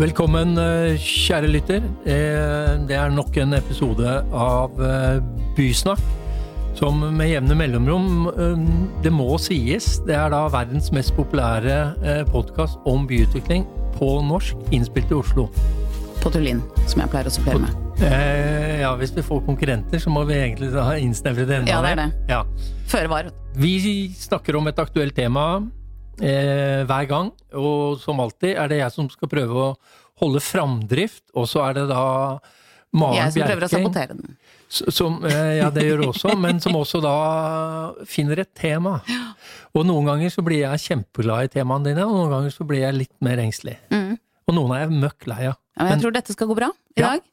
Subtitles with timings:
[0.00, 1.82] Velkommen, eh, kjære lytter.
[2.08, 5.18] Eh, det er nok en episode av eh,
[5.58, 6.00] Bysnakk.
[6.78, 8.30] Som med jevne mellomrom,
[9.04, 13.66] det må sies, det er da verdens mest populære podkast om byutvikling
[13.98, 15.48] på norsk, innspilt i Oslo.
[16.22, 18.00] På Tullin, som jeg pleier å supplere med.
[18.80, 21.92] ja, hvis vi får konkurrenter, så må vi egentlig da innsnevre det enda Ja, det
[21.92, 22.08] er det.
[22.30, 22.40] Ja.
[22.88, 23.28] Føre var.
[23.58, 23.74] Vi
[24.16, 25.58] snakker om et aktuelt tema
[26.22, 27.32] eh, hver gang.
[27.56, 29.74] Og som alltid er det jeg som skal prøve å
[30.20, 32.04] holde framdrift, og så er det da
[32.92, 33.32] Maren Jeg
[34.70, 37.14] som eh, ja, det gjør det også, men som også da
[38.06, 39.00] finner et tema.
[39.74, 42.84] Og noen ganger så blir jeg kjempeglad i temaene dine, og noen ganger så blir
[42.84, 43.76] jeg litt mer engstelig.
[43.90, 44.14] Mm.
[44.46, 45.58] Og noen er jeg møkk lei av.
[45.74, 47.12] Ja, men jeg tror dette skal gå bra i Ja.
[47.12, 47.26] dag.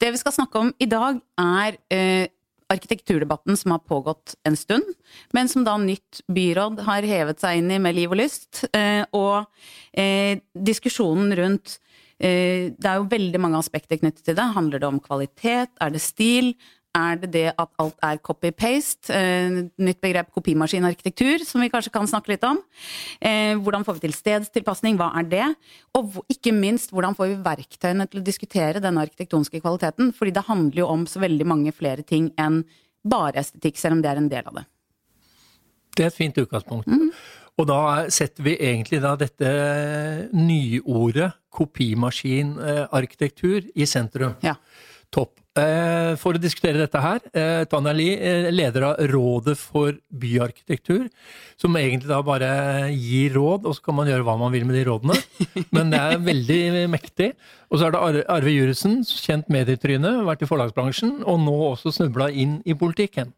[0.00, 2.26] Det vi skal snakke om i dag, er eh,
[2.70, 4.86] arkitekturdebatten som har pågått en stund,
[5.34, 8.64] men som da nytt byråd har hevet seg inn i med liv og lyst.
[8.74, 9.46] Eh, og
[9.92, 11.78] eh, diskusjonen rundt
[12.20, 14.44] Det er jo veldig mange aspekter knyttet til det.
[14.52, 15.72] Handler det om kvalitet?
[15.80, 16.52] Er det stil?
[16.90, 19.12] Er det det at alt er copy-paste?
[19.14, 22.58] Eh, nytt begrep kopimaskinarkitektur, som vi kanskje kan snakke litt om.
[23.22, 24.98] Eh, hvordan får vi til stedstilpasning?
[24.98, 25.46] Hva er det?
[25.94, 30.10] Og ikke minst, hvordan får vi verktøyene til å diskutere denne arkitektoniske kvaliteten?
[30.16, 32.64] Fordi det handler jo om så veldig mange flere ting enn
[33.06, 34.66] bare estetikk, selv om det er en del av det.
[35.94, 36.90] Det er et fint utgangspunkt.
[36.90, 37.14] Mhm.
[37.60, 37.80] Og da
[38.12, 39.48] setter vi egentlig da dette
[40.32, 44.34] nyordet kopimaskinarkitektur i sentrum.
[44.44, 44.54] Ja.
[45.10, 45.40] Topp.
[45.58, 51.08] Eh, For å diskutere dette her, eh, Tanja Lie, eh, leder av Rådet for byarkitektur,
[51.58, 54.76] som egentlig da bare gir råd, og så kan man gjøre hva man vil med
[54.78, 55.16] de rådene.
[55.74, 57.34] Men det er veldig mektig.
[57.70, 62.30] Og så er det Arve Juritzen, kjent medietryne, vært i forlagsbransjen, og nå også snubla
[62.32, 63.32] inn i politikken.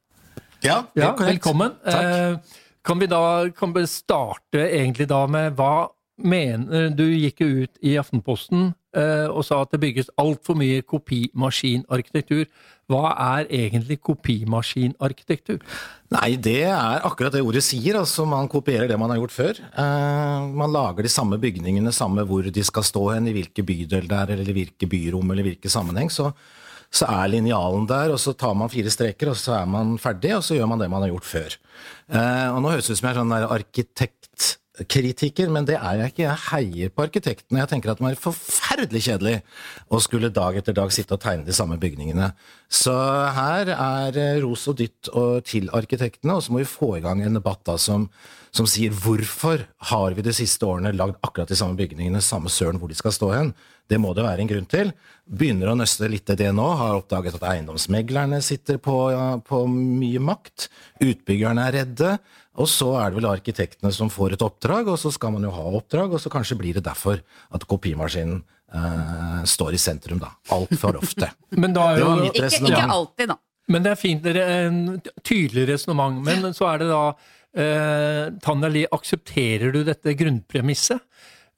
[0.63, 1.73] Ja, Ja, velkommen.
[1.83, 2.39] Takk.
[2.83, 5.91] Kan vi da kan vi starte egentlig da med hva
[6.23, 10.83] mener Du gikk jo ut i Aftenposten eh, og sa at det bygges altfor mye
[10.87, 12.45] kopimaskinarkitektur.
[12.91, 15.63] Hva er egentlig kopimaskinarkitektur?
[16.13, 17.97] Nei, det er akkurat det ordet sier.
[18.03, 19.63] altså Man kopierer det man har gjort før.
[19.73, 24.11] Eh, man lager de samme bygningene, samme hvor de skal stå hen, i hvilke bydel
[24.11, 26.13] det er, eller hvilke byrom, eller hvilke sammenheng.
[26.13, 26.31] Så,
[26.93, 30.35] så er linjalen der, og så tar man fire streker, og så er man ferdig,
[30.37, 31.51] og så gjør man det man har gjort før.
[32.13, 35.95] Eh, og nå høres det ut som jeg er sånn der arkitektkritiker, men det er
[36.03, 36.27] jeg ikke.
[36.27, 37.63] Jeg heier på arkitektene.
[37.63, 39.37] Jeg tenker at det må være forferdelig kjedelig
[39.89, 42.29] å skulle dag etter dag sitte og tegne de samme bygningene.
[42.69, 42.93] Så
[43.39, 47.05] her er eh, ros og dytt og til arkitektene, og så må vi få i
[47.05, 48.11] gang en debatt da som,
[48.53, 52.77] som sier hvorfor har vi de siste årene lagd akkurat de samme bygningene, samme søren
[52.77, 53.57] hvor de skal stå hen.
[53.91, 54.93] Det må det være en grunn til.
[55.27, 59.65] Begynner å nøste litt i det nå, har oppdaget at eiendomsmeglerne sitter på, ja, på
[59.71, 60.69] mye makt.
[61.05, 62.15] Utbyggerne er redde.
[62.61, 65.53] Og så er det vel arkitektene som får et oppdrag, og så skal man jo
[65.55, 67.23] ha oppdrag, og så kanskje blir det derfor
[67.53, 68.43] at kopimaskinen
[68.75, 70.35] eh, står i sentrum, da.
[70.53, 71.31] Altfor ofte.
[71.63, 73.39] Men, da er jo, Ikke, ikke alltid, da.
[73.73, 74.83] men det er fint, dere, en
[75.25, 76.21] tydelig resonnement.
[76.27, 81.01] Men så er det da eh, Tanja Lie, aksepterer du dette grunnpremisset?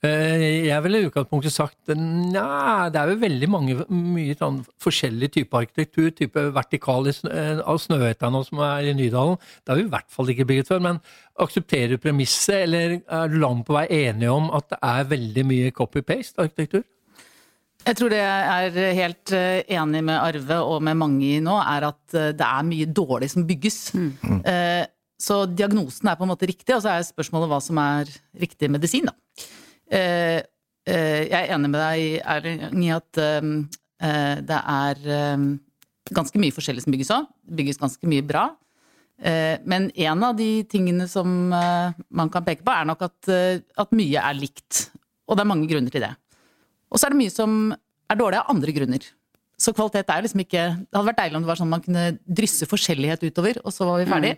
[0.04, 5.30] Eh, Jeg ville i utgangspunktet sagt nei, det er jo veldig mange mye sånn forskjellig
[5.38, 6.10] type arkitektur.
[6.16, 9.38] Type vertikal eh, av Snøhetta nå som er i Nydalen.
[9.62, 10.82] Det har vi i hvert fall ikke bygget før.
[10.84, 11.00] Men
[11.40, 15.46] aksepterer du premisset, eller er du langt på vei enig om at det er veldig
[15.48, 16.84] mye copy-paste arkitektur?
[17.84, 21.56] Jeg tror det jeg er helt eh, enig med Arve og med mange i nå,
[21.60, 23.80] er at det er mye dårlig som bygges.
[23.96, 24.40] Mm.
[25.24, 28.08] Så diagnosen er på en måte riktig, og så er spørsmålet hva som er
[28.40, 29.14] riktig medisin, da.
[29.90, 30.40] Eh,
[30.88, 33.48] eh, Jeg er enig med deg Erling, i at eh,
[34.00, 35.46] eh, det er eh,
[36.14, 37.28] ganske mye forskjellig som bygges òg.
[37.44, 38.50] Det bygges ganske mye bra.
[39.64, 43.28] Men en av de tingene som man kan peke på, er nok at,
[43.78, 44.88] at mye er likt.
[45.30, 46.10] Og det er mange grunner til det.
[46.90, 47.70] Og så er det mye som
[48.10, 49.06] er dårlig av andre grunner.
[49.64, 52.02] Så kvalitet er liksom ikke Det hadde vært deilig om det var sånn man kunne
[52.40, 54.32] drysse forskjellighet utover, og så var vi ferdig.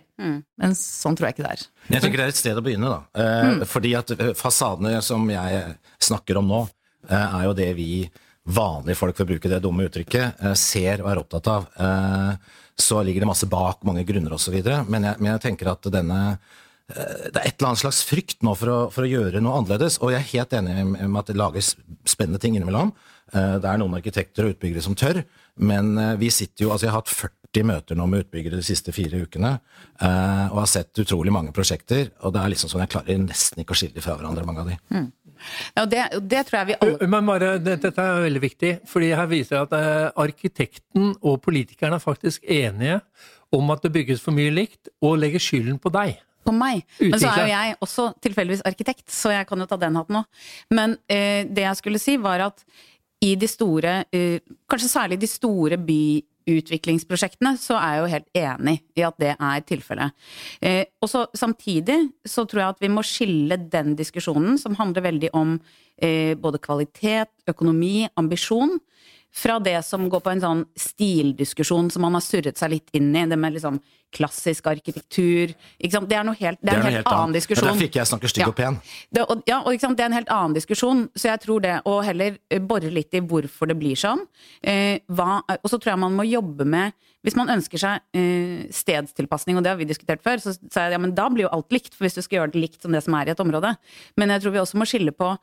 [0.61, 1.65] Men sånn tror jeg ikke det er.
[1.95, 3.01] Jeg tenker det er et sted å begynne, da.
[3.25, 5.75] Eh, Fordi at eh, fasadene som jeg
[6.07, 6.61] snakker om nå,
[7.09, 7.89] eh, er jo det vi
[8.47, 11.67] vanlige folk, for å bruke det dumme uttrykket, eh, ser og er opptatt av.
[11.75, 12.37] Eh,
[12.79, 14.55] så ligger det masse bak, mange grunner osv.
[14.87, 16.37] Men, jeg- men jeg tenker at denne
[16.87, 19.97] det er et eller annet slags frykt nå for å, for å gjøre noe annerledes.
[19.99, 21.73] Og jeg er helt enig med at det lages
[22.07, 22.93] spennende ting innimellom.
[23.33, 25.19] Eh, Det er noen arkitekter og utbyggere som tør,
[25.59, 28.63] men eh, vi sitter jo Altså, jeg har hatt 40 møter nå med utbyggere de
[28.63, 29.57] siste fire ukene,
[29.99, 32.11] eh, og har sett utrolig mange prosjekter.
[32.23, 34.71] Og det er liksom sånn jeg klarer nesten ikke å skille fra hverandre, mange av
[34.71, 34.77] de.
[35.75, 38.71] Ja, og det, det tror jeg vi alle Men bare, det- Dette er veldig viktig,
[38.89, 43.01] fordi her viser at eh, arkitekten og politikerne er faktisk enige
[43.53, 46.17] om at det bygges for mye likt, og legger skylden på deg.
[46.47, 46.83] På meg.
[47.03, 50.21] Men så er jo jeg også tilfeldigvis arkitekt, så jeg kan jo ta den hatten
[50.21, 50.45] òg.
[50.73, 52.63] Men eh, det jeg skulle si, var at
[53.23, 54.39] i de store, eh,
[54.69, 59.65] kanskje særlig de store byutviklingsprosjektene, så er jeg jo helt enig i at det er
[59.65, 60.27] tilfellet.
[60.61, 65.07] Eh, og så samtidig så tror jeg at vi må skille den diskusjonen som handler
[65.09, 65.57] veldig om
[65.97, 68.77] eh, både kvalitet, økonomi, ambisjon,
[69.33, 73.11] fra det som går på en sånn stildiskusjon som man har surret seg litt inn
[73.15, 73.79] i, det med liksom
[74.15, 75.51] klassisk arkitektur.
[75.77, 77.65] Det er, noe helt, det er en noe helt, annen Det diskusjon.
[77.67, 78.47] er derfor ikke jeg snakker stygg Ja.
[78.47, 78.77] og pen.
[79.11, 81.97] Det, og, ja, og det er en helt annen diskusjon, så jeg tror det å
[82.05, 84.23] heller eh, bore litt i hvorfor det blir sånn.
[84.63, 86.93] Eh, hva, og så tror jeg man må jobbe med
[87.25, 90.93] Hvis man ønsker seg eh, stedstilpasning, og det har vi diskutert før, så sa jeg
[90.95, 92.93] ja, men da blir jo alt likt, for hvis du skal gjøre det likt som
[92.93, 93.73] det som er i et område.
[94.15, 95.33] Men jeg tror vi også må skille på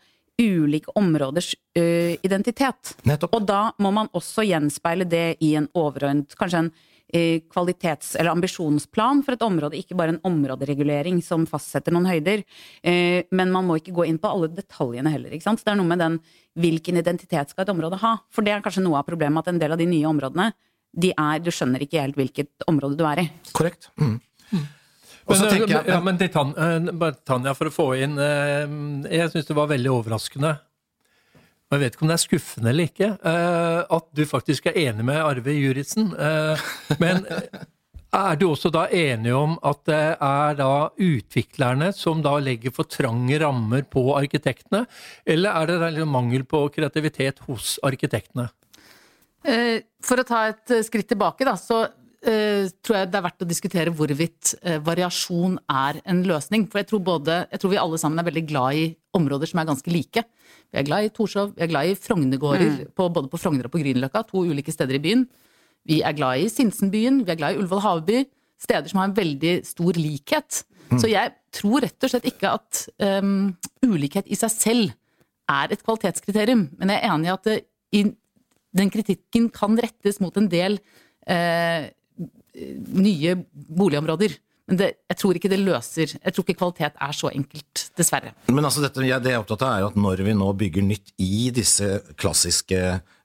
[0.40, 2.96] ulike områders uh, identitet.
[3.06, 3.36] Nettopp.
[3.36, 6.72] Og da må man også gjenspeile det i en overordnet, kanskje en
[7.14, 12.44] eh, kvalitets- eller ambisjonsplan for et område, ikke bare en områderegulering som fastsetter noen høyder.
[12.82, 15.30] Eh, Men man må ikke gå inn på alle detaljene heller.
[15.30, 15.60] ikke sant?
[15.60, 16.20] Så det er noe med den
[16.58, 18.18] hvilken identitet skal et område ha.
[18.30, 20.52] For det er kanskje noe av problemet at en del av de nye områdene,
[20.94, 23.30] de er, du skjønner ikke helt hvilket område du er i.
[23.52, 23.90] Korrekt.
[23.98, 24.20] Mm.
[24.50, 24.58] Så
[25.24, 28.64] Men, jeg ja, men til eh, bare Tanja, for å få inn eh,
[29.08, 30.52] Jeg syns det var veldig overraskende.
[31.64, 34.76] Og jeg vet ikke om det er skuffende eller ikke, eh, at du faktisk er
[34.84, 36.12] enig med Arve Juritzen.
[37.00, 37.24] Men
[38.14, 42.86] er du også da enig om at det er da utviklerne som da legger for
[42.86, 44.84] trange rammer på arkitektene,
[45.24, 48.50] eller er det da mangel på kreativitet hos arkitektene?
[49.44, 51.86] Eh, For å ta et skritt tilbake, da, så
[52.24, 56.66] tror jeg det er verdt å diskutere hvorvidt eh, variasjon er en løsning.
[56.70, 59.60] For jeg tror, både, jeg tror vi alle sammen er veldig glad i områder som
[59.60, 60.24] er ganske like.
[60.72, 63.74] Vi er glad i Torshov, vi er glad i Frognergårder, på, både på Frogner og
[63.74, 65.26] på Grünerløkka, to ulike steder i byen.
[65.84, 68.24] Vi er glad i Sinsenbyen, vi er glad i Ullevål Havby.
[68.64, 70.64] Steder som har en veldig stor likhet.
[70.94, 72.84] Så jeg tror rett og slett ikke at
[73.20, 73.52] um,
[73.84, 74.92] ulikhet i seg selv
[75.50, 76.68] er et kvalitetskriterium.
[76.78, 77.56] Men jeg er enig i at det,
[77.94, 78.02] i,
[78.74, 80.78] den kritikken kan rettes mot en del
[81.30, 81.90] eh,
[82.54, 84.36] nye boligområder.
[84.64, 88.32] Men det, jeg tror ikke det løser Jeg tror ikke kvalitet er så enkelt, dessverre.
[88.48, 90.86] Men altså dette, ja, det jeg er opptatt av, er at når vi nå bygger
[90.86, 92.80] nytt i disse klassiske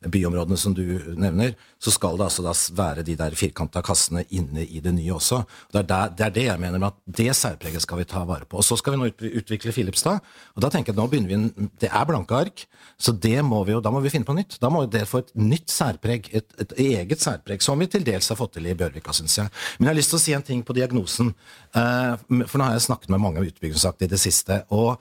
[0.07, 0.83] byområdene som du
[1.19, 5.11] nevner, så skal det altså da være de der firkanta kassene inne i det nye
[5.17, 5.41] også.
[5.73, 8.23] Det er, der, det er det jeg mener med at det særpreget skal vi ta
[8.27, 8.61] vare på.
[8.61, 10.23] Og så skal vi nå ut, utvikle Filipstad,
[10.55, 12.65] og da tenker jeg at nå begynner vi en, Det er blanke ark,
[12.95, 14.55] så det må vi jo, da må vi finne på nytt.
[14.63, 18.31] Da må det få et nytt særpreg, et, et eget særpreg, som vi til dels
[18.31, 19.51] har fått til i Bjørvika, syns jeg.
[19.77, 21.33] Men jeg har lyst til å si en ting på diagnosen,
[21.75, 22.13] eh,
[22.45, 24.95] for nå har jeg snakket med mange utbyggere i det siste, og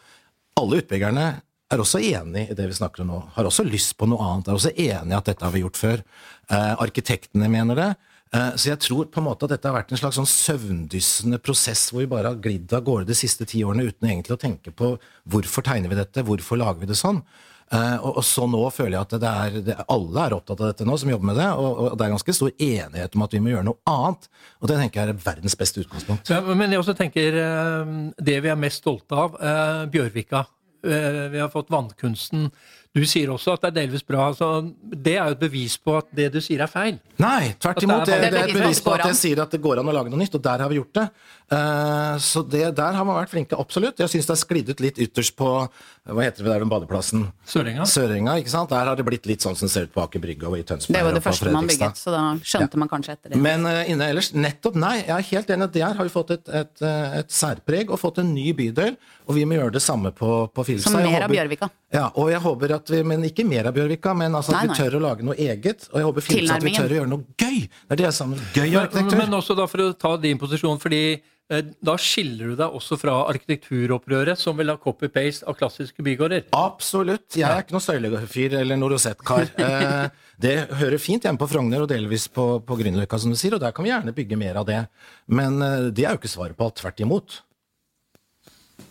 [0.59, 1.29] alle utbyggerne
[1.69, 3.23] er også enig i det vi snakker om nå.
[3.35, 4.49] Har også lyst på noe annet.
[4.49, 6.05] Er også enig i at dette har vi gjort før.
[6.49, 7.89] Eh, arkitektene mener det.
[8.33, 11.41] Eh, så jeg tror på en måte at dette har vært en slags sånn søvndyssende
[11.41, 14.41] prosess hvor vi bare har glidd av gårde de siste ti årene uten egentlig å
[14.41, 14.97] tenke på
[15.29, 17.23] hvorfor tegner vi dette, hvorfor lager vi det sånn.
[17.69, 20.71] Uh, og, og så nå føler jeg at det er, det, alle er opptatt av
[20.71, 23.35] dette nå, som jobber med det, og, og det er ganske stor enighet om at
[23.37, 24.29] vi må gjøre noe annet.
[24.63, 26.33] Og det tenker jeg er verdens beste utgangspunkt.
[26.33, 27.91] Ja, men jeg også tenker uh,
[28.25, 30.47] det vi er mest stolte av, uh, Bjørvika.
[30.85, 32.51] Eh, Vi har fått vannkunsten.
[32.99, 34.29] Du sier også at det er delvis bra.
[34.33, 34.49] Altså,
[34.83, 36.99] det er jo et bevis på at det du sier er feil.
[37.23, 38.07] Nei, tvert er imot.
[38.09, 40.11] Det, det er et bevis på at jeg sier at det går an å lage
[40.13, 41.07] noe nytt, og der har vi gjort det.
[41.55, 44.03] Eh, så det, der har man vært flinke, absolutt.
[44.03, 47.27] Jeg syns det har sklidd ut litt ytterst på hva heter det der, den badeplassen?
[47.49, 47.87] Sørenga.
[47.89, 48.73] Sørenga, ikke sant?
[48.73, 50.65] Der har det blitt litt sånn som det ser ut på Aker Brygge og i
[50.69, 50.97] Tønsberg.
[50.97, 53.41] Det var det første man bygget, så da skjønte man kanskje etter det.
[53.45, 54.97] Men eh, inne ellers, nettopp nei.
[55.03, 55.69] Jeg er helt enig.
[55.69, 58.97] at Der har vi fått et, et, eh, et særpreg og fått en ny bydel.
[59.29, 60.97] Og vi må gjøre det samme på, på Filipstad.
[60.97, 61.69] Som mer av Bjørvika.
[61.93, 64.67] Ja, og jeg håper at vi, men ikke mer av Bjørvika, men altså at Nei,
[64.69, 64.77] nei.
[64.77, 65.89] vi tør å lage noe eget.
[65.93, 67.59] Og jeg håper Filipstad at vi tør å gjøre noe gøy.
[67.69, 69.19] Det er det jeg er Gøy arkitektur.
[69.23, 72.99] men også da for å ta din posisjon, fordi eh, da skiller du deg også
[73.01, 76.47] fra arkitekturopprøret, som vil ha copy-paste av klassiske bygårder.
[76.57, 77.27] Absolutt.
[77.37, 79.53] Jeg er ikke noen søylefyr eller noe rosettkar.
[79.59, 83.57] Eh, det hører fint hjemme på Frogner og delvis på, på Grünerløkka, som du sier,
[83.57, 84.85] og der kan vi gjerne bygge mer av det.
[85.27, 86.77] Men eh, det er jo ikke svaret på alt.
[86.79, 87.41] Tvert imot.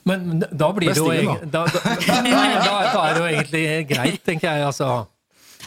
[0.08, 1.92] Men da blir det jo da, da, da,
[2.96, 4.66] da er det jo egentlig greit, tenker jeg.
[4.72, 4.90] altså.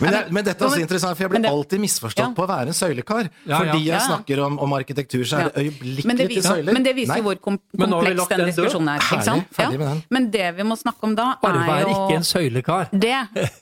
[0.00, 2.28] Men, det, men dette er også interessant, for jeg blir det- alltid misforstått Ja.
[2.36, 3.26] på å være en søylekar.
[3.44, 3.58] Ja, ja.
[3.58, 6.72] Fordi jeg snakker om, om arkitektur, så er det øyeblikkelig til søyler.
[6.72, 9.02] men det viser jo hvor kom kompleks den den diskusjonen er.
[9.04, 10.02] Ikke Herlig, ferdig med den.
[10.16, 12.88] Men det vi må snakke om da, Arve er er jo ikke en søylekar.
[12.92, 13.12] Det,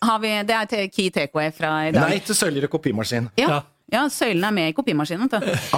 [0.02, 2.08] har vi, det er key takeaway fra i dag.
[2.12, 3.30] Nei til søyler og kopimaskin.
[3.40, 3.62] Ja.
[3.92, 4.06] Ja.
[4.12, 5.30] søylene er med i kopimaskinen.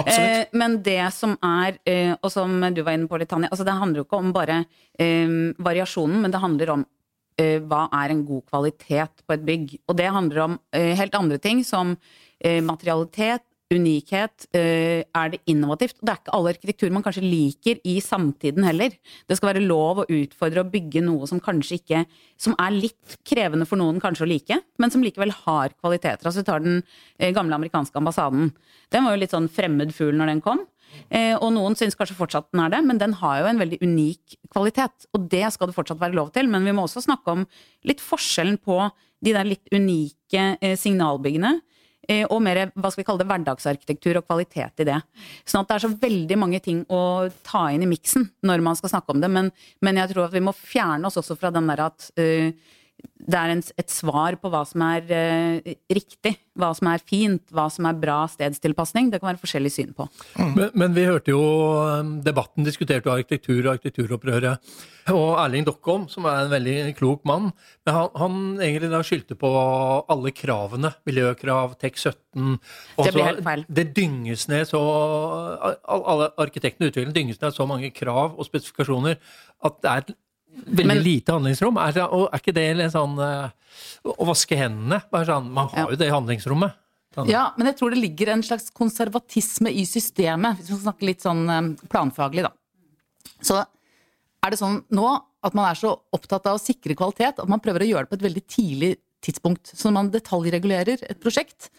[0.05, 3.65] Eh, men det som er, eh, og som du var inne på litt, Tanja, altså
[3.67, 4.63] det handler jo ikke om bare
[4.99, 6.85] eh, variasjonen, men det handler om
[7.39, 9.77] eh, hva er en god kvalitet på et bygg.
[9.87, 11.95] Og det handler om eh, helt andre ting, som
[12.39, 14.47] eh, materialitet, unikhet?
[14.55, 15.97] Eh, er det innovativt?
[16.01, 18.93] Det er ikke all arkitektur man kanskje liker i samtiden heller.
[19.27, 22.05] Det skal være lov å utfordre og bygge noe som kanskje ikke
[22.41, 26.25] Som er litt krevende for noen kanskje å like, men som likevel har kvaliteter.
[26.25, 26.79] Altså vi tar den
[27.19, 28.49] eh, gamle amerikanske ambassaden.
[28.89, 30.63] Den var jo litt sånn fremmed fugl når den kom.
[31.13, 33.77] Eh, og noen syns kanskje fortsatt den er det, men den har jo en veldig
[33.83, 35.05] unik kvalitet.
[35.13, 36.49] Og det skal det fortsatt være lov til.
[36.49, 37.45] Men vi må også snakke om
[37.85, 38.81] litt forskjellen på
[39.21, 41.59] de der litt unike signalbyggene.
[42.11, 44.99] Eh, og mer hva skal vi kalle det, hverdagsarkitektur og kvalitet i det.
[45.47, 47.01] Sånn at det er så veldig mange ting å
[47.45, 49.31] ta inn i miksen når man skal snakke om det.
[49.31, 49.51] Men,
[49.85, 52.51] men jeg tror at vi må fjerne oss også fra den der at uh,
[53.21, 57.43] det er en, et svar på hva som er eh, riktig, hva som er fint,
[57.53, 59.11] hva som er bra stedstilpasning.
[59.11, 60.07] Det kan være forskjellig syn på.
[60.37, 60.53] Mm.
[60.55, 61.41] Men, men, vi hørte jo
[62.01, 64.73] um, debatten diskuterte jo arkitektur og arkitekturopprøret.
[65.11, 67.49] Og Erling Dokkholm, som er en veldig klok mann,
[67.89, 69.51] han, han egentlig da skyldte på
[70.11, 70.93] alle kravene.
[71.09, 72.57] Miljøkrav, TEK17
[73.01, 73.65] Det blir helt feil.
[73.67, 79.17] Det dynges ned så Alle arkitektene i utviklingen dynges ned så mange krav og spesifikasjoner
[79.67, 80.13] at det er
[80.65, 81.79] veldig men, lite handlingsrom.
[81.81, 83.49] Er, og er ikke det litt sånn uh,
[84.07, 85.01] Å vaske hendene?
[85.27, 86.77] Sånn, man har jo det i handlingsrommet.
[87.15, 87.27] Sånn.
[87.27, 91.07] Ja, men jeg tror det ligger en slags konservatisme i systemet, hvis vi skal snakke
[91.09, 92.53] litt sånn um, planfaglig, da.
[93.43, 95.09] Så er det sånn nå
[95.41, 98.11] at man er så opptatt av å sikre kvalitet at man prøver å gjøre det
[98.11, 98.91] på et veldig tidlig
[99.25, 99.73] tidspunkt.
[99.73, 101.69] Så når man detaljregulerer et prosjekt,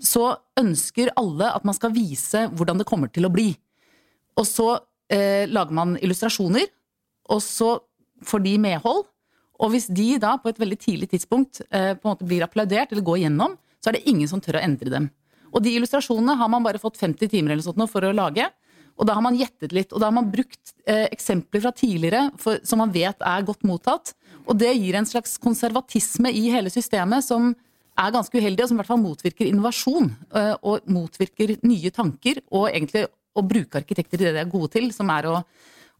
[0.00, 3.50] så ønsker alle at man skal vise hvordan det kommer til å bli.
[4.40, 4.72] Og så
[5.12, 6.70] eh, lager man illustrasjoner,
[7.30, 7.74] og så
[8.26, 9.06] får de medhold.
[9.60, 12.92] Og hvis de da på et veldig tidlig tidspunkt eh, på en måte blir applaudert
[12.92, 15.10] eller går gjennom, så er det ingen som tør å endre dem.
[15.50, 18.46] Og de illustrasjonene har man bare fått 50 timer eller sånt for å lage.
[19.00, 22.26] Og da har man gjettet litt, og da har man brukt eh, eksempler fra tidligere
[22.40, 24.14] for, som man vet er godt mottatt.
[24.44, 27.52] Og det gir en slags konservatisme i hele systemet som
[28.00, 30.10] er ganske uheldig, og som i hvert fall motvirker innovasjon.
[30.36, 34.72] Eh, og motvirker nye tanker, og egentlig å bruke arkitekter i det de er gode
[34.74, 35.40] til, som er å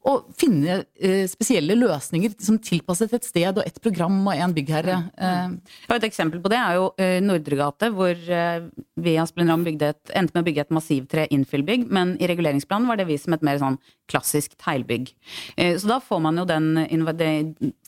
[0.01, 4.97] å finne eh, spesielle løsninger som tilpasset et sted og et program og en byggherre.
[5.13, 5.53] Eh.
[5.93, 8.65] Et eksempel på det er jo eh, Nordregate, hvor eh,
[8.97, 13.11] vi i Asplin endte med å bygge et massivtre innfyllbygg, men i reguleringsplanen var det
[13.11, 13.77] vist som et mer sånn
[14.11, 15.13] klassisk teglbygg.
[15.61, 16.71] Eh, så da får man jo den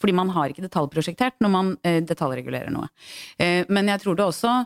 [0.00, 2.90] Fordi man har ikke detaljprosjektert når man eh, detaljregulerer noe.
[3.68, 4.64] men jeg tror det også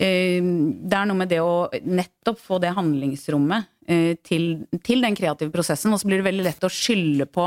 [0.00, 3.79] det er noe med det å nettopp få det handlingsrommet Eh,
[4.26, 4.44] til,
[4.86, 5.92] til, den kreative prosessen.
[5.94, 7.46] Og så blir det veldig lett å skylde på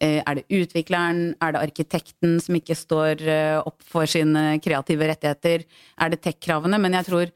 [0.00, 5.10] eh, er det utvikleren, er det arkitekten som ikke står eh, opp for sine kreative
[5.10, 6.80] rettigheter, er det tech-kravene?
[6.82, 7.32] Men jeg tror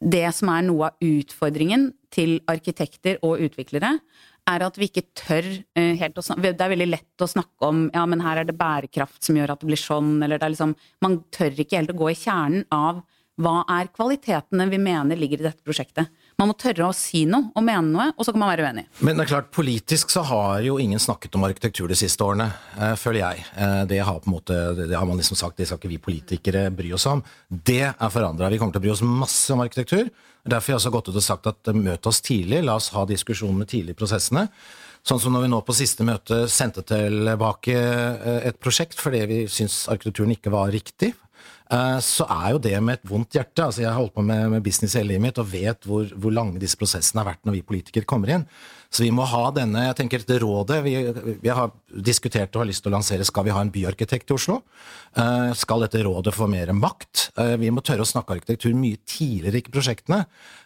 [0.00, 3.98] det som er noe av utfordringen til arkitekter og utviklere,
[4.48, 7.82] er at vi ikke tør helt å snakke Det er veldig lett å snakke om
[7.92, 10.54] ja, men her er det bærekraft som gjør at det blir sånn, eller det er
[10.54, 10.72] liksom
[11.04, 13.02] Man tør ikke helt å gå i kjernen av
[13.40, 16.10] hva er kvalitetene vi mener ligger i dette prosjektet.
[16.40, 18.86] Man må tørre å si noe og mene noe, og så kan man være uenig.
[19.04, 22.46] Men det er klart, politisk så har jo ingen snakket om arkitektur de siste årene,
[22.78, 23.44] eh, føler jeg.
[23.60, 26.94] Eh, det har måte, det har man liksom sagt, det skal ikke vi politikere bry
[26.96, 27.20] oss om.
[27.50, 28.48] Det er forandra.
[28.48, 30.08] Vi kommer til å bry oss masse om arkitektur.
[30.48, 32.88] Derfor har jeg også gått ut og sagt at eh, møt oss tidlig, la oss
[32.96, 34.48] ha diskusjonene tidlig i prosessene.
[35.04, 37.72] Sånn som når vi nå på siste møte sendte tilbake
[38.44, 41.14] et prosjekt fordi vi syns arkitekturen ikke var riktig.
[41.70, 43.62] Eh, så er jo det med et vondt hjerte.
[43.62, 46.34] altså Jeg har holdt på med, med business hele livet mitt og vet hvor, hvor,
[46.34, 48.46] lange disse prosessene har vært når vi politikere kommer inn.
[48.90, 50.94] Så vi må ha denne jeg tenker dette rådet vi,
[51.38, 54.34] vi har diskutert og har lyst til å lansere skal vi ha en byarkitekt i
[54.34, 54.56] Oslo.
[55.14, 57.28] Uh, skal dette rådet få mer makt?
[57.38, 60.24] Uh, vi må tørre å snakke arkitektur mye tidligere i prosjektene.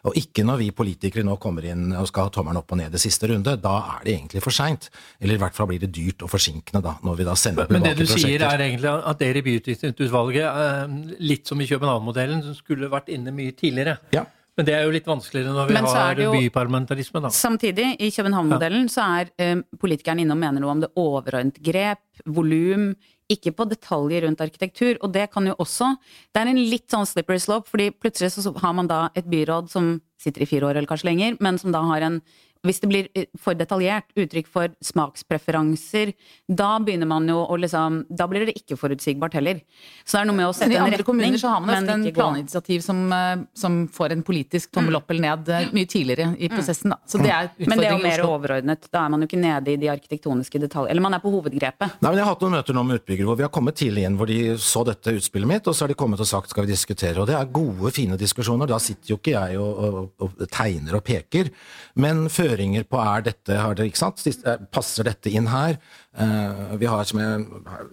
[0.09, 2.97] Og ikke når vi politikere nå kommer inn og skal ha tommelen opp og ned
[2.97, 3.59] i siste runde.
[3.61, 4.89] Da er det egentlig for seint.
[5.21, 7.77] Eller i hvert fall blir det dyrt og forsinkende da, når vi da sender tilbake
[7.77, 7.85] prosjekter.
[7.85, 8.29] Men det du prosjekter.
[8.29, 13.35] sier er egentlig at dere i byutviklingsutvalget, litt som i København-modellen, som skulle vært inne
[13.35, 13.99] mye tidligere.
[14.15, 14.25] Ja.
[14.55, 17.31] Men det er jo litt vanskeligere når vi har jo, byparlamentarisme, da.
[17.35, 18.93] Samtidig, i København-modellen, ja.
[18.93, 22.03] så er um, politikeren inne og mener noe om det overordnet grep,
[22.37, 22.93] volum,
[23.31, 24.95] ikke på detaljer rundt arkitektur.
[25.03, 25.95] Og det kan jo også
[26.31, 29.73] Det er en litt sånn slippery slope, fordi plutselig så har man da et byråd
[29.73, 32.21] som sitter i fire år eller kanskje lenger, men som da har en
[32.65, 36.15] hvis det blir eh, for detaljert, uttrykk for smakspreferanser,
[36.49, 39.61] da begynner man jo å liksom Da blir det ikke forutsigbart heller.
[40.05, 40.93] Så det er noe med å sette en retning.
[40.93, 44.73] I andre kommuner så har man ofte en planinitiativ som, eh, som, får en politisk
[44.75, 46.57] tommel opp eller ned eh, mye tidligere i mm.
[46.57, 46.95] prosessen.
[46.95, 46.99] Da.
[47.07, 48.89] Så det er Men det er jo mer overordnet.
[48.91, 50.95] Da er man jo ikke nede i de arkitektoniske detaljer.
[50.95, 52.01] Eller man er på hovedgrepet.
[52.01, 54.07] Nei, men Jeg har hatt noen møter nå med utbyggere hvor vi har kommet tidlig
[54.09, 56.67] inn, hvor de så dette utspillet mitt, og så har de kommet og sagt skal
[56.67, 57.21] vi diskutere.
[57.21, 58.71] Og det er gode, fine diskusjoner.
[58.71, 61.53] Da sitter jo ikke jeg og, og, og tegner og peker.
[62.01, 64.23] Men før føringer på er dette, har det, ikke sant?
[64.27, 65.77] Eh, passer dette inn her.
[66.17, 67.45] Eh, vi, har, som jeg,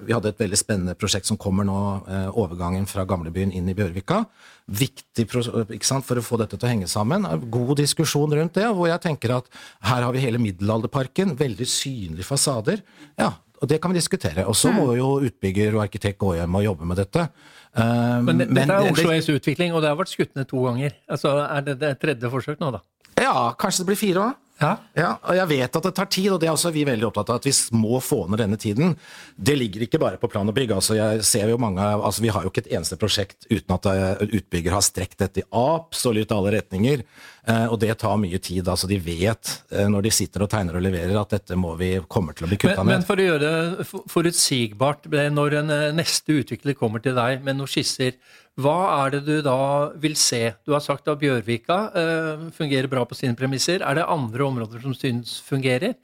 [0.06, 1.78] vi hadde et veldig spennende prosjekt som kommer nå,
[2.08, 4.26] eh, overgangen fra gamlebyen inn i Bjørvika.
[4.72, 7.26] Viktig pro- ikke sant, for å få dette til å henge sammen.
[7.52, 9.50] God diskusjon rundt det, hvor jeg tenker at
[9.82, 12.84] her har vi hele middelalderparken, veldig synlige fasader.
[13.20, 14.46] Ja, og det kan vi diskutere.
[14.48, 17.28] Og så må jo utbygger og arkitekt gå hjem og jobbe med dette.
[17.74, 20.58] Um, Men det- dette er Oslo S utvikling, og det har vært skutt ned to
[20.66, 20.92] ganger.
[21.10, 22.80] Altså, Er det det tredje forsøk nå, da?
[23.22, 24.36] Ja, kanskje det blir fire òg.
[24.62, 24.76] Ja.
[24.94, 27.32] Ja, og jeg vet at det tar tid, og det er også vi veldig opptatt
[27.34, 28.94] av at vi må få ned denne tiden.
[29.36, 30.76] Det ligger ikke bare på plan og bygg.
[30.78, 33.90] altså jeg ser jo mange, altså Vi har jo ikke et eneste prosjekt uten at
[33.90, 37.02] eh, utbygger har strekt dette i absolutt alle retninger.
[37.48, 38.68] Eh, Og det tar mye tid.
[38.68, 41.94] altså De vet eh, når de sitter og tegner og leverer at dette må vi
[42.08, 42.92] kommer til å bli kutta ned.
[42.94, 47.58] men for å gjøre det forutsigbart, når en eh, neste utvikler kommer til deg med
[47.60, 48.18] noen skisser,
[48.60, 50.54] hva er det du da vil se?
[50.68, 53.80] Du har sagt at Bjørvika eh, fungerer bra på sine premisser.
[53.82, 55.96] Er det andre områder som synes fungerer?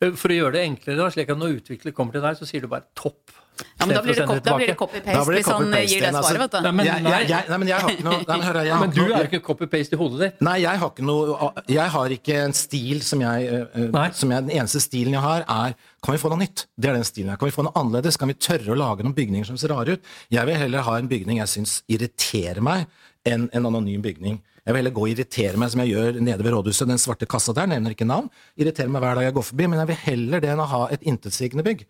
[0.00, 2.62] Eh, For å gjøre det enklere, slik at når utvikler kommer til deg, så sier
[2.62, 3.34] du bare topp.
[3.80, 6.08] Ja, men da blir det, Istedenfor da blir det copy-paste hvis han copy-paste gir det
[6.10, 6.22] altså.
[6.22, 6.58] svaret, vet du.
[6.66, 7.12] Nei, men, nei.
[7.12, 9.00] jeg, jeg, nei, men jeg har ikke noe, nei, men hør, jeg har men du
[9.00, 10.40] noe- er jo ikke copy-paste i hodet ditt.
[10.48, 14.30] Nei, jeg har ikke noe Jeg har ikke en stil som jeg, eh, eh, som
[14.34, 16.66] jeg Den eneste stilen jeg har, er Kan vi få noe nytt?
[16.80, 17.36] Det er den stilen har.
[17.40, 18.16] Kan vi få noe annerledes?
[18.20, 20.04] Kan vi tørre å lage noen bygninger som ser rare ut?
[20.32, 22.86] Jeg vil heller ha en bygning jeg syns irriterer meg,
[23.28, 24.38] enn en anonym bygning.
[24.64, 26.88] Jeg vil heller gå og irritere meg, som jeg gjør nede ved rådhuset.
[26.88, 28.28] Den svarte kassa der, nevner ikke navn.
[28.60, 30.80] Irriterer meg hver dag jeg går forbi, men jeg vil heller det enn å ha
[30.92, 31.86] et intetsigende bygg.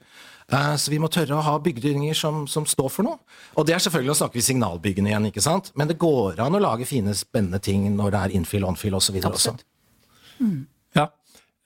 [0.51, 3.19] Eh, Så vi må tørre å ha bygninger som, som står for noe.
[3.57, 5.73] Og det er selvfølgelig å snakke vi signalbyggene igjen, ikke sant.
[5.75, 9.19] Men det går an å lage fine, spennende ting når det er infill, onfill osv.
[9.31, 9.57] også.
[10.41, 10.67] Mm.
[10.97, 11.09] Ja.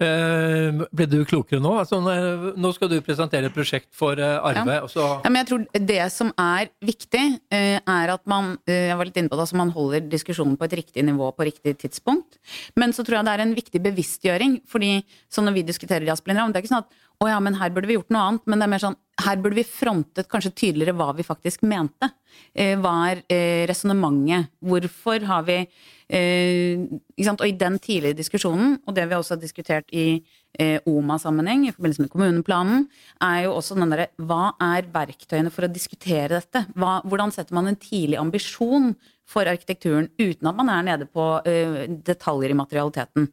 [0.02, 1.70] Eh, ble du klokere nå?
[1.78, 4.74] Altså, nå- skal du presentere et prosjekt for eh, Arve.
[4.80, 5.04] Ja.
[5.22, 7.22] Ja, men jeg tror det som er viktig,
[7.54, 10.66] eh, er at man jeg var litt inne på det, altså man holder diskusjonen på
[10.66, 12.40] et riktig nivå på riktig tidspunkt.
[12.76, 14.60] Men så tror jeg det er en viktig bevisstgjøring.
[14.66, 16.90] fordi sånn når vi diskuterer Asplin Ravn, det er ikke sånn at
[17.22, 18.46] å ja, men her burde vi gjort noe annet.
[18.48, 22.08] Men det er mer sånn her burde vi frontet kanskje tydeligere hva vi faktisk mente.
[22.52, 24.50] Eh, hva er eh, resonnementet?
[24.64, 25.60] Hvorfor har vi
[26.08, 26.82] eh?
[27.30, 30.18] Og i den tidlige diskusjonen, og det vi også har diskutert i
[30.58, 32.88] eh, OMA-sammenheng, i forbindelse med kommuneplanen,
[33.22, 36.66] er jo også den derre Hva er verktøyene for å diskutere dette?
[36.74, 38.92] Hva, hvordan setter man en tidlig ambisjon
[39.30, 43.30] for arkitekturen uten at man er nede på eh, detaljer i materialiteten?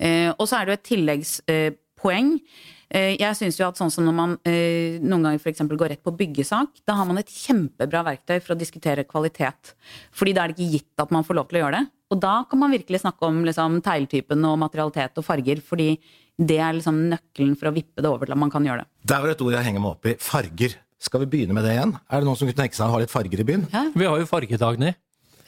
[0.00, 2.34] Eh, og så er det jo et tilleggspoeng.
[2.38, 5.60] Eh, Jeg synes jo at sånn som når man eh, noen ganger f.eks.
[5.68, 9.74] går rett på byggesak, da har man et kjempebra verktøy for å diskutere kvalitet.
[10.16, 11.90] Fordi da er det ikke gitt at man får lov til å gjøre det.
[12.08, 15.90] Og da kan man virkelig snakke om liksom, tegltypen og materialitet og farger, fordi
[16.38, 18.90] det er liksom nøkkelen for å vippe det over til at man kan gjøre det.
[19.10, 20.14] Der var et ord jeg henger meg opp i.
[20.22, 20.78] Farger.
[20.98, 21.92] Skal vi begynne med det igjen?
[22.08, 23.68] Er det noen som kunne tenke seg å ha litt farger i byen?
[23.94, 24.94] Vi har jo fargedagene.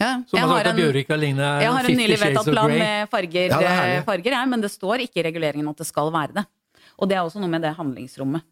[0.00, 4.04] Ja, jeg har en, jeg har en nylig vedtatt plan med farger, Ja, er eh,
[4.06, 6.44] farger her, men det står ikke i reguleringen at det skal være det.
[7.00, 8.44] Og det er også noe med det handlingsrommet.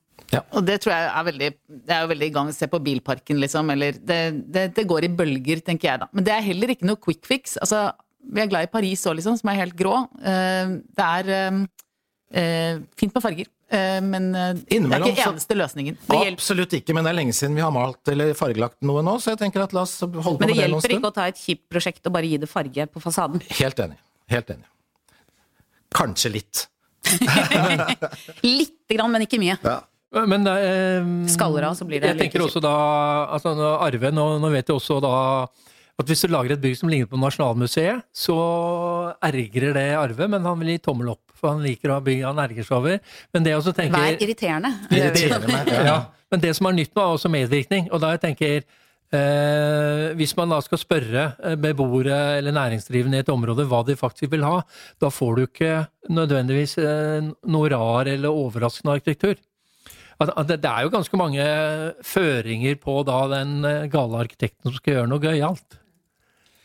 [0.52, 1.48] Og det tror jeg er veldig
[1.86, 2.48] Det er jo veldig i gang.
[2.52, 3.70] Se på bilparken, liksom.
[3.72, 4.18] Eller det,
[4.52, 6.08] det, det går i bølger, tenker jeg da.
[6.12, 7.54] Men det er heller ikke noe quick fix.
[7.62, 7.84] Altså,
[8.28, 9.94] vi er glad i Paris òg, liksom, som er helt grå.
[10.20, 11.60] Eh, Det er eh,
[12.42, 13.46] eh, fint med farger.
[13.70, 15.96] eh, Men det er ikke eneste løsningen.
[16.10, 19.14] Det Absolutt ikke, men det er lenge siden vi har malt eller fargelagt noe nå,
[19.22, 20.48] så jeg tenker at la oss holde på med det noen stund.
[20.48, 23.00] Men det hjelper ikke å ta et kjipt prosjekt og bare gi det farge på
[23.06, 23.40] fasaden.
[23.62, 23.96] Helt enig.
[24.34, 24.66] Helt enig.
[25.94, 26.66] Kanskje litt.
[28.46, 29.56] Lite grann, men ikke mye.
[30.28, 32.74] Men det, eh, Skaller av, så blir det Jeg tenker også da
[33.36, 35.16] altså Arve, nå, nå vet jeg også da
[35.98, 38.34] at hvis du lager et bygg som ligner på Nasjonalmuseet, så
[39.26, 41.24] ergrer det Arve, men han vil gi tommel opp.
[41.34, 43.00] For han liker å ha bygg han erger seg over.
[43.34, 44.70] Men det jeg også tenker Vær irriterende.
[44.94, 45.58] irriterende.
[45.74, 45.82] Ja.
[45.88, 45.96] ja.
[46.30, 47.88] Men det som er nytt nå, er også medvirkning.
[47.90, 48.62] Og da jeg tenker
[49.14, 53.96] eh, Hvis man da skal spørre eh, beboere eller næringsdrivende i et område hva de
[53.98, 54.62] faktisk vil ha,
[55.00, 55.74] da får du ikke
[56.12, 59.36] nødvendigvis eh, noe rar eller overraskende arkitektur.
[60.18, 61.44] At det, det er jo ganske mange
[62.02, 65.78] føringer på da den eh, gale arkitekten som skal gjøre noe gøyalt.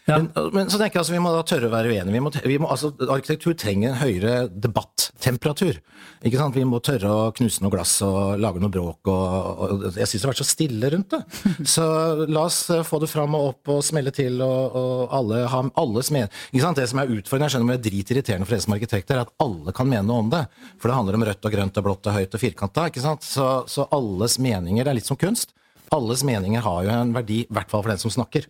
[0.06, 0.18] Ja.
[0.18, 2.12] Men, men så tenker jeg altså, vi må da tørre å være uenige.
[2.12, 5.80] Vi må, vi må, altså, arkitektur trenger en høyere debattemperatur.
[6.28, 6.58] Ikke sant?
[6.58, 9.08] Vi må tørre å knuse noe glass og lage noe bråk.
[9.08, 11.22] Og, og jeg syns det har vært så stille rundt det.
[11.74, 11.86] Så
[12.28, 15.63] la oss eh, få det fram og opp og smelle til, og, og alle ha
[15.80, 16.28] alles men...
[16.52, 16.80] Ikke sant?
[16.80, 19.36] Det som er utfordrende, jeg skjønner det er dritirriterende for dere som arkitekter, er at
[19.44, 20.44] alle kan mene noe om det.
[20.82, 22.89] For det handler om rødt og grønt og blått og høyt og firkanta.
[22.92, 23.24] Ikke sant?
[23.24, 25.56] Så, så alles meninger er litt som kunst.
[25.93, 28.47] Alles meninger har jo en verdi, i hvert fall for den som snakker.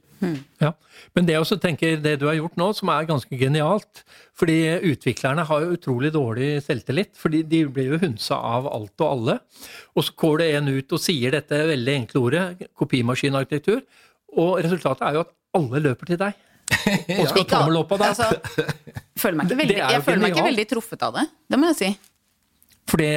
[0.63, 0.71] Ja,
[1.15, 4.03] Men det jeg også tenker, det du har gjort nå, som er ganske genialt
[4.39, 4.55] fordi
[4.93, 7.11] utviklerne har jo utrolig dårlig selvtillit.
[7.19, 9.35] fordi De blir jo hunsa av alt og alle.
[9.93, 12.45] Og så går det en ut og sier dette veldig enkle ordet,
[12.79, 13.83] kopimaskinarkitektur.
[14.39, 16.39] Og resultatet er jo at alle løper til deg.
[17.19, 18.15] Og skal ha tommel opp av deg.
[18.15, 18.65] Altså,
[19.19, 21.25] føler meg ikke veldig, er jeg føler meg ikke veldig truffet av det.
[21.51, 21.89] Det må jeg si.
[22.89, 23.07] Fordi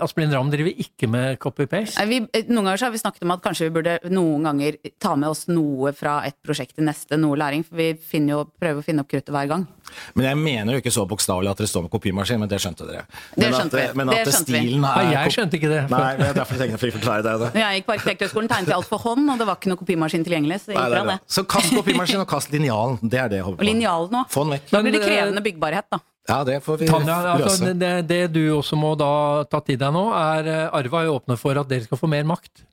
[0.00, 2.00] Asplin Ramm driver ikke med copy-paste.
[2.00, 5.16] Eh, noen ganger så har vi snakket om at kanskje vi burde noen ganger ta
[5.18, 7.64] med oss noe fra et prosjekt til neste, noe læring.
[7.66, 7.90] For vi
[8.30, 9.66] jo, prøver å finne opp kruttet hver gang.
[10.14, 12.88] Men jeg mener jo ikke så bokstavelig at dere står med kopimaskin, men det skjønte
[12.88, 13.04] dere.
[13.34, 14.00] Det skjønte at, vi.
[14.00, 15.82] Men Det at stilen er jeg skjønte ikke det.
[15.92, 17.52] Nei, men derfor tenkte jeg å forklare deg det.
[17.60, 20.26] Jeg gikk på Arkitekthøgskolen, tegnet jeg alt for hånd, og det var ikke noe kopimaskin
[20.26, 20.62] tilgjengelig.
[20.64, 21.20] Så Nei, det det.
[21.36, 22.98] Så kast kopimaskin og kast linjalen.
[23.02, 24.26] Det er det jeg Og på linjalen nå.
[24.32, 24.70] Få den vekk.
[24.72, 26.02] Da blir det eh, krevende byggbarhet, da.
[26.26, 27.74] Ja, det får vi Tanja, altså, løse.
[27.78, 31.58] det, det du også må da ta til deg nå, er Arva er åpnet for
[31.60, 32.64] at dere skal få mer makt.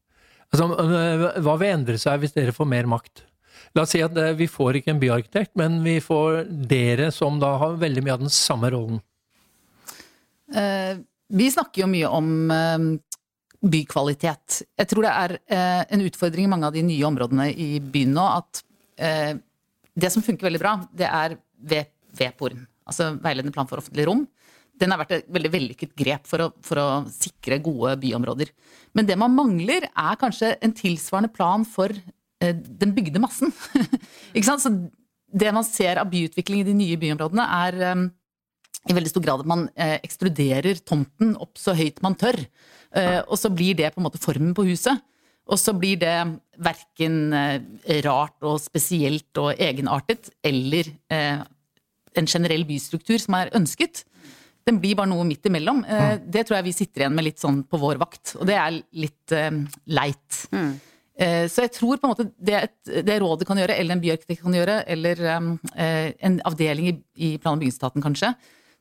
[0.54, 3.26] Altså, øh, hva vil endre seg hvis dere får mer makt?
[3.74, 7.40] La oss si at eh, vi får ikke en byarkitekt, men vi får dere som
[7.42, 9.00] da har veldig mye av den samme rollen.
[10.54, 11.00] Eh,
[11.34, 12.86] vi snakker jo mye om eh,
[13.64, 14.60] bykvalitet.
[14.78, 18.14] Jeg tror det er eh, en utfordring i mange av de nye områdene i byen
[18.14, 18.62] nå at
[19.02, 19.34] eh,
[19.94, 21.38] det som funker veldig bra, det er
[22.20, 22.68] VPOR-en.
[22.90, 24.26] Altså veiledende plan for offentlige rom.
[24.80, 28.50] Den har vært et veldig vellykket grep for å, for å sikre gode byområder.
[28.98, 33.54] Men det man mangler, er kanskje en tilsvarende plan for eh, den bygde massen.
[34.36, 34.66] Ikke sant?
[34.66, 34.74] Så
[35.34, 38.04] det man ser av byutvikling i de nye byområdene, er eh,
[38.90, 42.42] i veldig stor grad at man eh, ekstruderer tomten opp så høyt man tør.
[42.98, 45.06] Eh, og så blir det på en måte formen på huset.
[45.52, 46.18] Og så blir det
[46.64, 47.58] verken eh,
[48.06, 51.42] rart og spesielt og egenartet eller eh,
[52.20, 54.04] en generell bystruktur som er ønsket.
[54.64, 55.84] Den blir bare noe midt imellom.
[55.84, 56.24] Mm.
[56.32, 58.80] det tror jeg vi sitter igjen med litt sånn på vår vakt, og det er
[58.96, 59.52] litt eh,
[59.92, 60.42] leit.
[60.54, 64.04] Eh, Så jeg tror på en måte det, et, det rådet kan gjøre, eller en
[64.04, 68.34] byarkitekt kan gjøre, eller eh, en avdeling i, i plan- og bygningsetaten kanskje,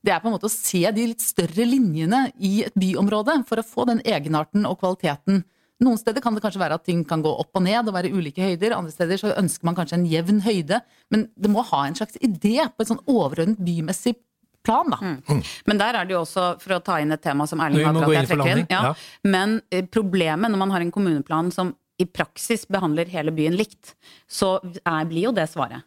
[0.02, 3.60] det er på en måte å se de litt større linjene i et byområde for
[3.60, 5.44] å få den egenarten og kvaliteten.
[5.82, 8.12] Noen steder kan det kanskje være at ting kan gå opp og ned og være
[8.14, 8.76] ulike høyder.
[8.76, 10.78] Andre steder så ønsker man kanskje en jevn høyde.
[11.10, 14.14] Men det må ha en slags idé på et sånn overordnet bymessig
[14.62, 14.98] plan, da.
[15.66, 17.96] Men der er det jo også, for å ta inn et tema som Erling har
[17.96, 18.82] jeg akkurat for trekker inn, ja.
[18.92, 18.92] ja.
[19.26, 23.92] Men eh, problemet når man har en kommuneplan som i praksis behandler hele byen likt,
[24.30, 25.82] så er, blir jo det svaret.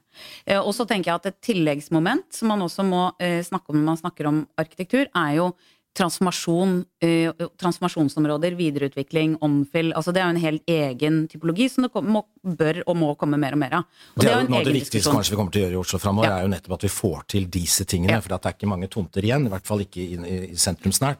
[0.45, 3.79] Eh, Og så tenker jeg at et tilleggsmoment som man også må eh, snakke om
[3.79, 5.49] når man snakker om arkitektur, er jo
[5.95, 7.31] transformasjon, eh,
[7.61, 12.25] transformasjonsområder, videreutvikling, omfyll Altså det er jo en helt egen typologi som det kom, må,
[12.43, 13.85] bør og må komme mer og mer av.
[14.15, 15.15] Og Det er jo en noe av det viktigste diskusjon.
[15.19, 16.37] kanskje vi kommer til å gjøre i Oslo framover, Ja.
[16.37, 18.11] er jo nettopp at vi får til disse tingene.
[18.11, 18.19] Ja.
[18.21, 21.17] For det er ikke mange tomter igjen, i hvert fall ikke i, i, i sentrumsnært.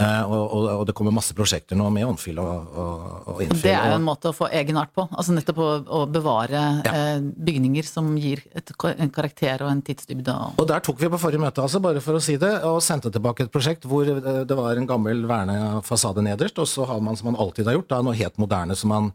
[0.00, 3.66] Eh, og, og, og det kommer masse prosjekter nå med åndfyll og, og, innfyll.
[3.66, 5.04] Det er jo en måte å få egenart på.
[5.12, 6.92] Altså nettopp å, å bevare Ja.
[6.96, 10.36] eh, bygninger som gir et, en karakter og en tidsdybde.
[10.56, 13.12] Og, der tok vi på forrige møte, altså, bare for å si det, og sendte
[13.12, 17.18] tilbake et prosjekt hvor eh, det var en gammel vernefasade nederst, og så har man
[17.20, 19.10] som man alltid har gjort, da, noe helt moderne som man,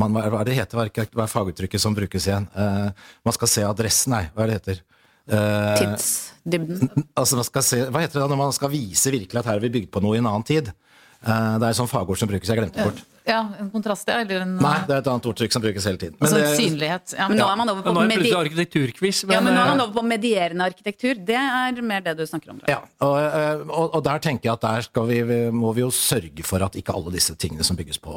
[0.00, 2.48] man Hva er det heter, hva er- faguttrykket som brukes igjen?
[2.56, 4.80] Man skal se adressen, nei, hva er det heter?
[5.28, 6.88] Eh, Tidsdybden.
[7.14, 9.58] Altså, man skal se, hva heter det da når man skal vise virkelig at her
[9.58, 10.72] har vi bygd på noe i en annen tid?
[11.20, 13.02] Eh, det er et sånt fagord som brukes, jeg glemte det bort.
[13.28, 14.22] ja, en kontrast, ja.
[14.24, 16.16] Eller en Nei, det er et annet ordtrykk som brukes hele tiden.
[16.18, 17.14] Men altså, det, synlighet.
[17.18, 17.28] Ja.
[17.28, 19.22] Men nå er man over på nå er medi arkitekturquiz.
[19.28, 21.20] ja, men nå er man eh, over på medierende arkitektur.
[21.28, 22.62] Det er mer det du snakker om.
[22.64, 25.20] tror ja, og, og, og der tenker jeg at der skal vi,
[25.52, 28.16] må vi jo sørge for at ikke alle disse tingene som bygges på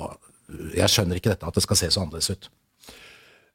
[0.80, 2.50] Jeg skjønner ikke dette, at det skal se så annerledes ut.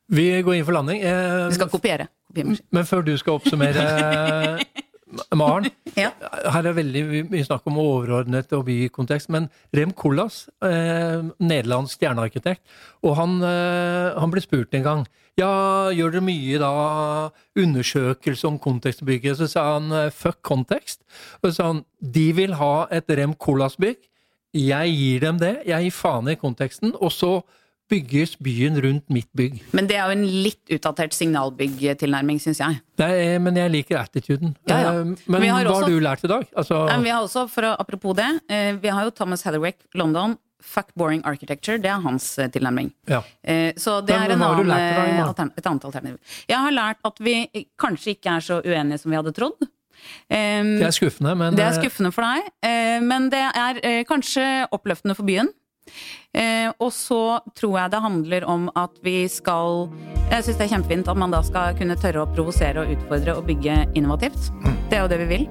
[0.08, 1.02] Vi går inn for landing.
[1.04, 2.06] Eh, Vi skal kopiere.
[2.36, 3.84] Men før du skal oppsummere,
[5.40, 5.70] Maren.
[5.96, 6.10] Ja.
[6.52, 12.60] Her er veldig mye snakk om overordnet og bykontekst, men Rem Koolhaas, eh, nederlandsk stjernearkitekt,
[13.02, 15.06] og han, eh, han ble spurt en gang
[15.38, 16.72] ja, gjør dere mye da
[17.58, 19.38] undersøkelse om kontekstbygget?
[19.38, 21.04] Så sa han eh, fuck kontekst.
[21.40, 24.00] Og så sa han de vil ha et Rem Koolhaas-bygg.
[24.58, 25.54] Jeg gir dem det.
[25.68, 26.94] Jeg gir faen i konteksten.
[26.98, 27.32] Og så
[27.88, 29.60] bygges byen rundt mitt bygg.
[29.72, 32.80] Men det er jo en litt utdatert signalbyggtilnærming, syns jeg.
[33.00, 34.54] Nei, men jeg liker attituden.
[34.68, 34.90] Ja, ja.
[35.00, 36.46] Eh, Men har hva har også- du lært i dag?
[36.56, 39.76] Altså, Men vi har også, for å, apropos det, eh, vi har jo Thomas Heatherwick,
[39.94, 40.38] London.
[40.60, 41.78] Fuck boring architecture.
[41.78, 42.92] Det er hans eh, tilnærming.
[43.08, 43.22] ja.
[43.44, 46.18] Eh, Så det Men er annen, dag, eh, et annet alternativ.
[46.48, 47.48] Jeg har lært at vi
[47.78, 49.68] kanskje ikke er så uenige som vi hadde trodd.
[50.30, 53.80] Um, Det er skuffende, men Det er eh, skuffende for deg, eh, men det er
[53.82, 55.48] eh, kanskje oppløftende for byen.
[56.34, 59.88] Eh, og så tror jeg det handler om at vi skal
[60.30, 63.36] Jeg syns det er kjempefint at man da skal kunne tørre å provosere og utfordre
[63.38, 64.50] og bygge innovativt.
[64.90, 65.46] Det er jo det vi vil.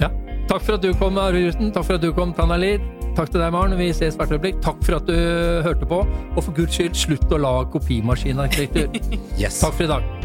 [0.00, 0.10] ja.
[0.44, 1.70] Takk for at du kom, Are Rusten.
[1.72, 2.74] Takk for at du kom, Tanali.
[3.16, 3.76] Takk til deg, Maren.
[3.78, 4.58] Vi ses hvert øyeblikk.
[4.62, 5.14] Takk for at du
[5.64, 6.02] hørte på.
[6.36, 8.92] Og for guds skyld, slutt å lage kopimaskinarkitektur.
[9.40, 9.60] Yes.
[9.62, 10.23] Takk for i dag.